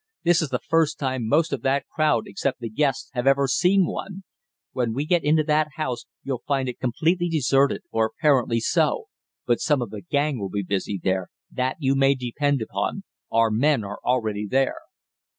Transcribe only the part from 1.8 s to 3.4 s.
crowd, except the guests, have